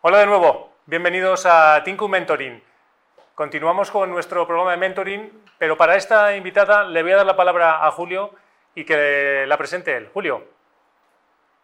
[0.00, 2.62] Hola de nuevo, bienvenidos a Tinku Mentoring.
[3.34, 5.28] Continuamos con nuestro programa de mentoring,
[5.58, 8.30] pero para esta invitada le voy a dar la palabra a Julio
[8.76, 10.06] y que la presente él.
[10.14, 10.44] Julio.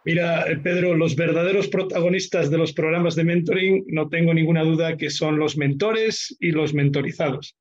[0.03, 5.09] Mira, Pedro, los verdaderos protagonistas de los programas de mentoring no tengo ninguna duda que
[5.09, 7.55] son los mentores y los mentorizados.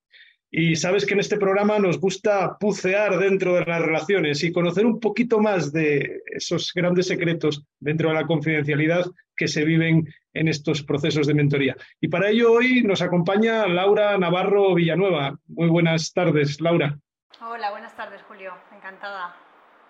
[0.56, 4.86] Y sabes que en este programa nos gusta pucear dentro de las relaciones y conocer
[4.86, 9.04] un poquito más de esos grandes secretos dentro de la confidencialidad
[9.36, 11.74] que se viven en estos procesos de mentoría.
[12.00, 15.36] Y para ello hoy nos acompaña Laura Navarro Villanueva.
[15.48, 16.96] Muy buenas tardes, Laura.
[17.40, 18.54] Hola, buenas tardes, Julio.
[18.72, 19.34] Encantada.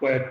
[0.00, 0.24] Bueno,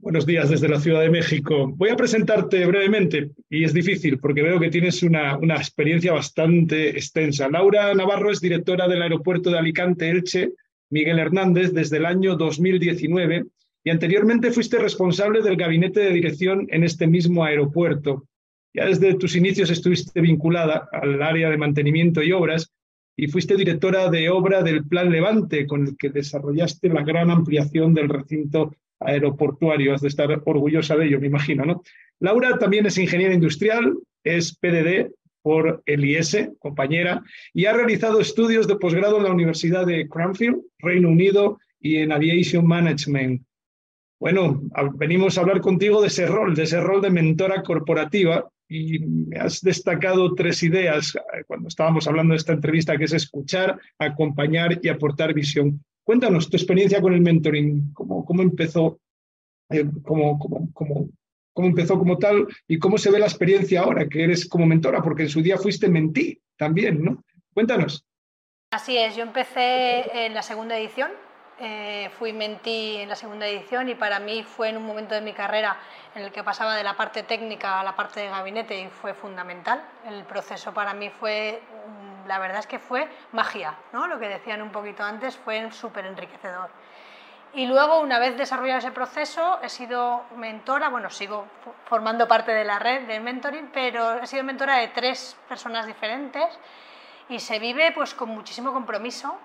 [0.00, 1.72] Buenos días desde la Ciudad de México.
[1.74, 7.48] Voy a presentarte brevemente y es difícil porque veo que tienes una, experiencia bastante extensa.
[7.48, 10.52] Laura Navarro es directora del aeropuerto de Alicante Elche,
[10.90, 13.46] Miguel Hernández, desde el año 2019
[13.82, 18.28] y anteriormente fuiste responsable del gabinete de dirección en este mismo aeropuerto.
[18.72, 22.70] Ya desde tus inicios estuviste vinculada al área de mantenimiento y obras
[23.16, 27.94] y fuiste directora de obra del Plan Levante, con el que desarrollaste la gran ampliación
[27.94, 31.82] del recinto aeroportuario, has de estar orgullosa de ello, me imagino, ¿no?
[32.20, 37.22] Laura también es ingeniera industrial, es PDD por el IS, compañera,
[37.54, 42.12] y ha realizado estudios de posgrado en la Universidad de Cranfield, Reino Unido, y en
[42.12, 43.42] Aviation Management.
[44.20, 44.60] Bueno,
[44.94, 49.38] venimos a hablar contigo de ese rol, de ese rol de mentora corporativa, y me
[49.38, 54.78] has destacado tres ideas eh, cuando estábamos hablando de esta entrevista, que es escuchar, acompañar
[54.82, 55.82] y aportar visión.
[56.08, 58.98] Cuéntanos tu experiencia con el mentoring, cómo, cómo empezó,
[59.68, 60.38] eh, cómo,
[60.72, 61.10] cómo,
[61.54, 65.24] empezó como tal y cómo se ve la experiencia ahora que eres como mentora, porque
[65.24, 67.22] en su día fuiste mentí también, ¿no?
[67.52, 68.06] Cuéntanos.
[68.70, 71.10] Así es, yo empecé en la segunda edición,
[71.60, 75.20] eh, fui mentí en la segunda edición y para mí fue en un momento de
[75.20, 75.76] mi carrera
[76.14, 79.12] en el que pasaba de la parte técnica a la parte de gabinete y fue
[79.12, 79.84] fundamental.
[80.06, 81.60] El proceso para mí fue
[82.28, 84.06] la verdad es que fue magia, ¿no?
[84.06, 86.70] lo que decían un poquito antes, fue súper enriquecedor.
[87.54, 91.46] Y luego, una vez desarrollado ese proceso, he sido mentora, bueno, sigo
[91.86, 96.46] formando parte de la red de mentoring, pero he sido mentora de tres personas diferentes
[97.30, 99.38] y se vive pues con muchísimo compromiso.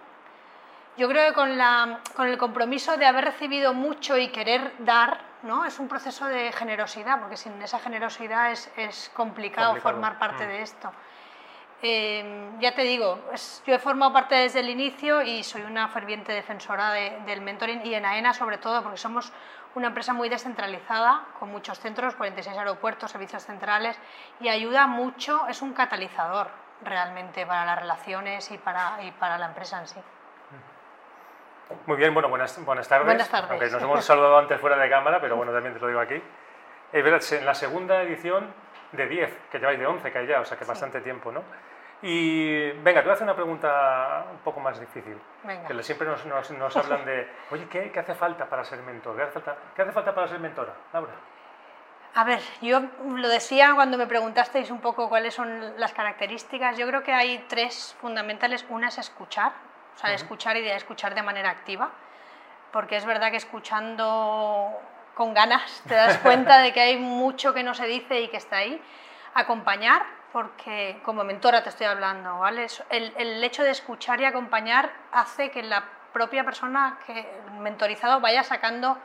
[0.98, 5.22] Yo creo que con, la, con el compromiso de haber recibido mucho y querer dar,
[5.42, 5.66] ¿no?
[5.66, 10.48] es un proceso de generosidad, porque sin esa generosidad es, es complicado, formar parte mm.
[10.50, 10.92] de esto.
[11.86, 13.20] Em, ya te digo,
[13.68, 17.94] yo he formado parte desde el inicio y soy una ferviente defensora del mentoring y
[17.94, 19.34] en AENA sobre todo porque somos
[19.76, 24.00] una empresa muy descentralizada con muchos centros, 46 aeropuertos, servicios centrales
[24.40, 26.48] y ayuda mucho, es un catalizador
[26.86, 30.00] realmente para las relaciones y para, y para la empresa en sí.
[31.86, 33.08] Muy bien, bueno, buenas, buenas tardes.
[33.08, 33.52] Buenas tardes.
[33.52, 36.24] Aunque nos hemos saludado antes fuera de cámara, pero bueno, también te lo digo aquí.
[36.94, 38.54] en la segunda edición
[38.94, 41.44] de 10, que lleváis de 11 que hay ya, o sea que bastante tiempo, ¿no?
[42.06, 45.18] Y venga, te voy a hacer una pregunta un poco más difícil.
[45.66, 49.16] Que siempre nos, nos, hablan de, oye, ¿qué, ¿qué, hace falta para ser mentor?
[49.16, 51.14] ¿Qué hace, falta, ¿Qué hace falta para ser mentora, Laura?
[52.16, 56.78] A ver, yo lo decía cuando me preguntasteis un poco cuáles son las características.
[56.78, 58.66] Yo creo que hay tres fundamentales.
[58.68, 59.54] Una es escuchar,
[59.96, 61.90] o sea, escuchar y de escuchar de manera activa,
[62.74, 64.78] porque es verdad que escuchando
[65.16, 68.38] con ganas te das cuenta de que hay mucho que no se dice y que
[68.38, 68.80] está ahí.
[69.34, 72.66] Acompañar, porque como mentora te estoy hablando, ¿vale?
[72.90, 77.26] El, hecho de escuchar y acompañar hace que la propia persona que
[77.60, 78.98] mentorizado vaya sacando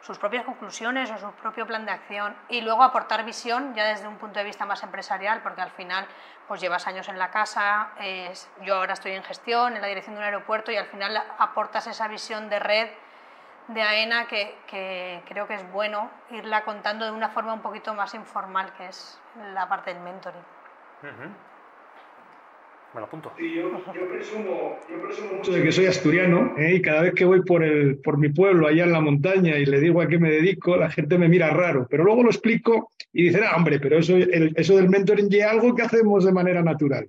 [0.00, 4.06] sus propias conclusiones o su propio plan de acción y luego aportar visión ya desde
[4.06, 6.06] un punto de vista más empresarial, porque al final
[6.46, 7.90] pues llevas años en la casa,
[8.62, 11.88] yo ahora estoy en gestión, en la dirección de un aeropuerto y al final aportas
[11.88, 12.88] esa visión de red
[13.68, 17.92] de AENA que, que, creo que es bueno irla contando de una forma un poquito
[17.94, 19.20] más informal, que es
[19.52, 20.59] la parte del mentoring.
[22.92, 23.32] Me lo apunto.
[23.38, 23.70] yo,
[24.08, 24.76] presumo,
[25.36, 26.74] mucho de que soy asturiano ¿eh?
[26.74, 29.64] y cada vez que voy por, el, por mi pueblo, allá en la montaña, y
[29.64, 31.86] le digo a qué me dedico, la gente me mira raro.
[31.88, 35.74] Pero luego lo explico y dicen, ah, hombre, pero eso, eso del mentoring es algo
[35.74, 37.08] que hacemos de manera natural.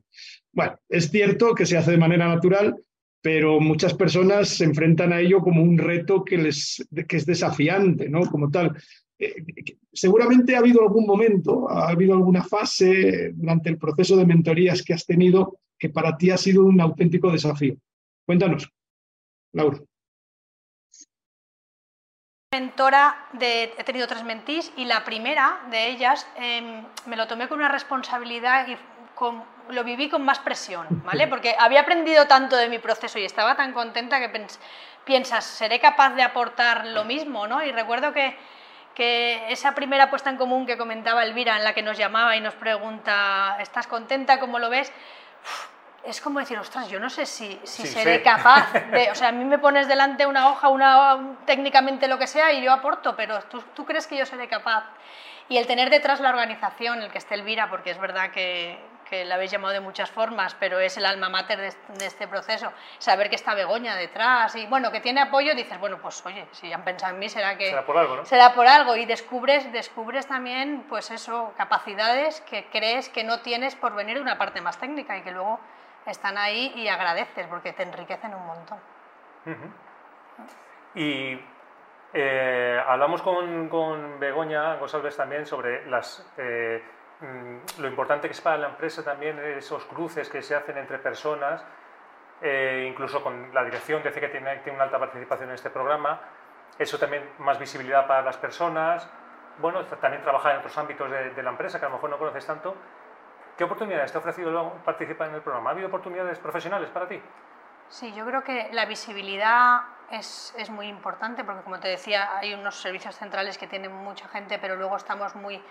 [0.53, 2.75] Bueno, es cierto que se hace de manera natural,
[3.21, 8.07] pero muchas personas se enfrentan a ello como un reto que, les, que es desafiante,
[8.07, 8.21] ¿no?
[8.21, 8.75] Como tal.
[9.21, 14.81] Eh, seguramente ha habido algún momento, ha habido alguna fase durante el proceso de mentorías
[14.81, 17.75] que has tenido que para ti ha sido un auténtico desafío.
[18.25, 18.67] Cuéntanos,
[19.53, 19.79] Laura.
[22.51, 27.47] Mentora de, he tenido tres mentís y la primera de ellas em, me lo tomé
[27.47, 28.75] con una responsabilidad y
[29.71, 31.27] lo viví con más presión, ¿vale?
[31.29, 34.47] Porque había aprendido tanto de mi proceso y estaba tan contenta que
[35.05, 37.63] piensas, ¿seré capaz de aportar lo mismo, ¿no?
[37.63, 38.35] Y recuerdo que
[38.95, 42.41] que esa primera puesta en común que comentaba Elvira, en la que nos llamaba y
[42.41, 44.39] nos pregunta, ¿estás contenta?
[44.39, 44.91] ¿Cómo lo ves?
[46.03, 49.11] es como decir, ostras, yo no sé si, si seré capaz de...
[49.11, 52.61] O sea, a mí me pones delante una hoja, una, técnicamente lo que sea, y
[52.63, 54.83] yo aporto, pero ¿tú, ¿tú crees que yo seré capaz?
[55.47, 58.79] Y el tener detrás la organización, el que esté Elvira, porque es verdad que,
[59.11, 62.71] que la habéis llamado de muchas formas, pero es el alma mater de, este proceso.
[62.97, 66.71] Saber que está Begoña detrás y bueno, que tiene apoyo, dices, bueno, pues oye, si
[66.71, 67.67] han pensado en mí, será que...
[67.67, 68.25] Será por algo, ¿no?
[68.25, 73.75] Será por algo y descubres, descubres también, pues eso, capacidades que crees que no tienes
[73.75, 75.59] por venir de una parte más técnica y que luego
[76.05, 78.79] están ahí y agradeces porque te enriquecen un montón.
[80.95, 81.37] Y
[82.13, 86.25] eh, hablamos con, con Begoña González también sobre las...
[86.37, 86.81] Eh,
[87.77, 91.63] lo importante que es para la empresa también esos cruces que se hacen entre personas,
[92.41, 96.19] eh, incluso con la dirección dice que tiene, tiene, una alta participación en este programa,
[96.79, 99.07] eso también más visibilidad para las personas,
[99.59, 102.45] bueno, también trabajar en otros ámbitos de, la empresa que a lo mejor no conoces
[102.45, 102.75] tanto.
[103.57, 105.69] ¿Qué oportunidades te ha ofrecido participar en el programa?
[105.69, 107.21] ¿Ha habido oportunidades profesionales para ti?
[107.89, 112.53] Sí, yo creo que la visibilidad es, es, muy importante porque, como te decía, hay
[112.53, 115.61] unos servicios centrales que tienen mucha gente, pero luego estamos muy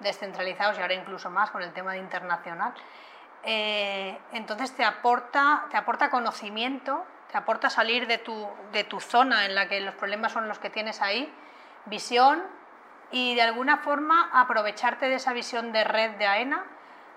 [0.00, 2.74] descentralizados y ahora incluso más con el tema internacional.
[3.42, 9.46] Eh, entonces te aporta, te aporta conocimiento, te aporta salir de tu, de tu zona
[9.46, 11.32] en la que los problemas son los que tienes ahí,
[11.86, 12.42] visión
[13.10, 16.64] y de alguna forma aprovecharte de esa visión de red de AENA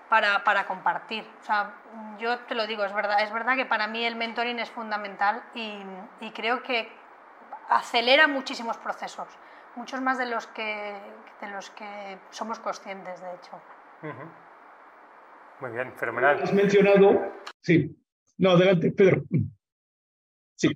[0.08, 1.26] para, para, compartir.
[1.40, 1.74] O sea,
[2.18, 5.42] yo te lo digo, es verdad, es verdad que para mí el mentoring es fundamental
[5.54, 5.82] y,
[6.20, 6.88] y creo que
[7.68, 9.28] acelera muchísimos procesos
[9.76, 10.96] muchos más de los que,
[11.40, 13.60] de los que somos conscientes, de hecho.
[15.60, 16.42] Muy bien, fenomenal.
[16.42, 17.96] Has mencionado, sí.
[18.38, 19.22] No, adelante, Pedro.
[20.56, 20.68] Sí.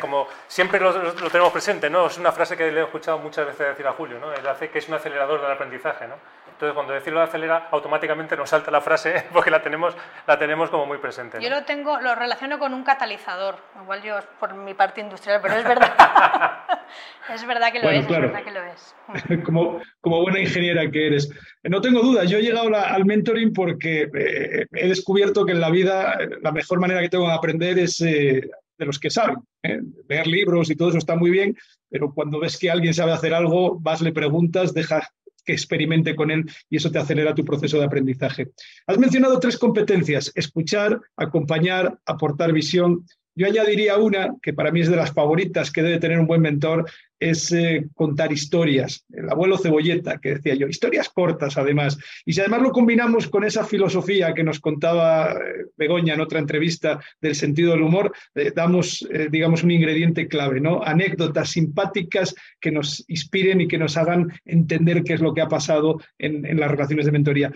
[0.00, 0.92] Como siempre lo,
[1.30, 2.06] tenemos presente, ¿no?
[2.06, 4.32] Es una frase que le he escuchado muchas veces decir a Julio, ¿no?
[4.32, 6.16] Él hace que es un acelerador del aprendizaje, ¿no?
[6.56, 9.94] Entonces, cuando decirlo acelera, automáticamente nos salta la frase porque la tenemos,
[10.26, 11.38] la tenemos como muy presente.
[11.42, 15.54] Yo lo tengo, lo relaciono con un catalizador, igual yo por mi parte industrial, pero
[15.56, 15.92] es verdad.
[17.34, 19.44] es verdad que lo es, es verdad que lo es.
[19.44, 21.28] como, como buena ingeniera que eres.
[21.62, 25.68] No tengo duda, yo he llegado al mentoring porque eh, he descubierto que en la
[25.68, 28.48] vida la mejor manera que tengo de aprender es eh,
[28.78, 29.36] de los que saben.
[29.62, 29.78] ¿eh?
[30.08, 31.54] Leer libros y todo eso está muy bien,
[31.90, 35.06] pero cuando ves que alguien sabe hacer algo, vas, le preguntas, dejas
[35.46, 38.48] que experimente con él y eso te acelera tu proceso de aprendizaje.
[38.86, 44.88] Has mencionado tres competencias, escuchar, acompañar, aportar visión yo añadiría una que para mí es
[44.88, 46.86] de las favoritas que debe tener un buen mentor,
[47.18, 49.04] es eh, contar historias.
[49.10, 51.98] El abuelo Cebolleta, que decía yo, historias cortas además.
[52.24, 56.38] Y si además lo combinamos con esa filosofía que nos contaba eh, Begoña en otra
[56.38, 60.82] entrevista del sentido del humor, eh, damos, digamos, un ingrediente clave, ¿no?
[60.82, 65.48] Anécdotas simpáticas que nos inspiren y que nos hagan entender qué es lo que ha
[65.48, 67.52] pasado en, en las relaciones de mentoría.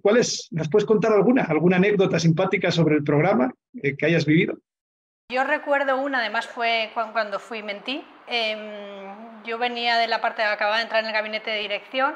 [0.00, 0.48] ¿Cuál es?
[0.50, 1.42] ¿Nos puedes contar alguna?
[1.44, 4.58] ¿Alguna anécdota simpática sobre el programa que hayas vivido?
[5.32, 8.06] Yo recuerdo una, además fue cuando fui mentí.
[8.26, 12.14] Em, yo venía de la parte, acababa de entrar en el gabinete de dirección.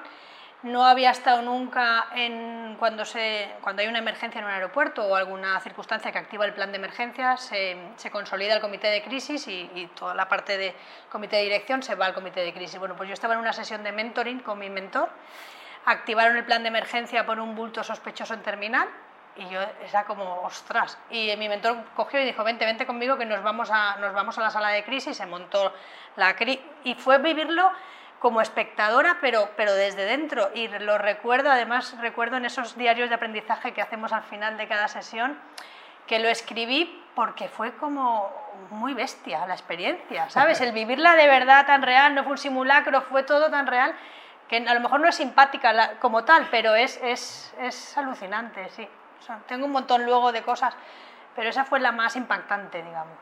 [0.62, 5.16] No había estado nunca en cuando, se, cuando hay una emergencia en un aeropuerto o
[5.16, 9.49] alguna circunstancia que activa el plan de emergencia, se, se consolida el comité de crisis
[9.49, 10.75] y, y, toda la parte del
[11.08, 12.78] comité de dirección se va al comité de crisis.
[12.78, 15.08] Bueno, pues yo estaba en una sesión de mentoring con mi mentor.
[15.87, 18.87] Activaron el plan de emergencia por un bulto sospechoso en terminal
[19.38, 20.99] y yo era como, ostras.
[21.11, 24.37] Y mi mentor cogió y dijo, vente, vente conmigo que nos vamos a, nos vamos
[24.37, 25.16] a la sala de crisis.
[25.16, 25.73] Se montó
[26.16, 27.71] la crisis y fue vivirlo
[28.18, 30.50] como espectadora, pero, pero desde dentro.
[30.54, 34.66] Y lo recuerdo, además recuerdo en esos diarios de aprendizaje que hacemos al final de
[34.66, 35.38] cada sesión,
[36.09, 38.33] que lo escribí porque fue como
[38.71, 40.61] muy bestia la experiencia, ¿sabes?
[40.61, 43.95] El vivirla de verdad tan real, no fue un simulacro, fue todo tan real
[44.49, 48.88] que a lo mejor no es simpática como tal, pero es, es, es alucinante, sí
[49.46, 50.75] tengo un montón luego de cosas,
[51.34, 53.16] pero esa fue la más impactante, digamos.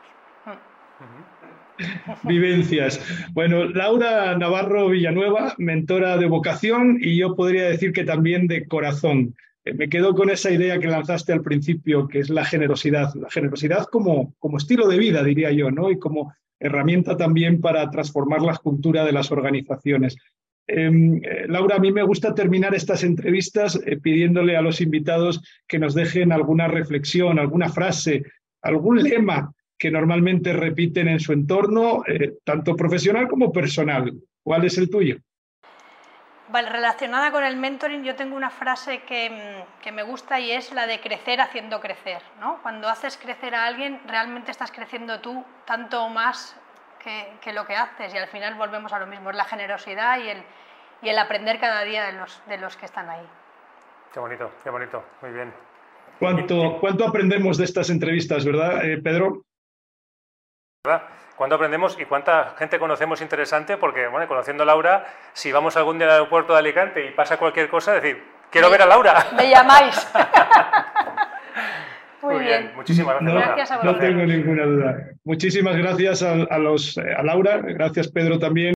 [2.23, 2.99] Vivencias.
[3.33, 9.35] Bueno, Laura Navarro Villanueva, mentora de vocación y yo podría decir que también de corazón.
[9.63, 13.13] Eh, me quedo con esa idea que lanzaste al principio, que es la generosidad.
[13.15, 15.91] La generosidad como, como estilo de vida, diría yo, ¿no?
[15.91, 20.17] Y como herramienta también para transformar la cultura de las organizaciones.
[20.67, 25.41] Em, eh, Laura, a mí me gusta terminar estas entrevistas eh, pidiéndole a los invitados
[25.65, 28.23] que nos dejen alguna reflexión, alguna frase,
[28.61, 34.13] algún lema que normalmente repiten en su entorno, eh, tanto profesional como personal.
[34.43, 35.17] ¿Cuál es el tuyo?
[36.51, 40.73] Relacionada con el mentoring, yo tengo una frase que, mm, que, me gusta y es
[40.73, 42.21] la de crecer haciendo crecer.
[42.39, 42.61] ¿no?
[42.61, 46.57] Cuando haces crecer a alguien, realmente estás creciendo tú tanto más
[47.41, 50.29] que, lo que haces y al final volvemos a lo mismo, es la generosidad y
[50.29, 50.43] el,
[51.01, 53.27] y el aprender cada día de los, de los que están ahí.
[54.13, 55.53] Qué bonito, qué bonito, muy bien.
[56.19, 59.43] ¿Cuánto, cuánto aprendemos de estas entrevistas, verdad, eh, Pedro?
[60.83, 61.03] ¿Verdad?
[61.35, 63.77] ¿Cuánto aprendemos y cuánta gente conocemos interesante?
[63.77, 67.37] Porque, bueno, conociendo a Laura, si vamos algún día al aeropuerto de Alicante y pasa
[67.37, 69.27] cualquier cosa, decir, quiero ver a Laura.
[69.35, 70.11] Me llamáis.
[72.33, 72.71] Muy, bien.
[72.75, 73.33] muchísimas gracias.
[73.33, 75.09] No, gracias a no tengo ninguna duda.
[75.23, 78.57] Muchísimas gracias a, a, los, a Laura, gracias Pedro también.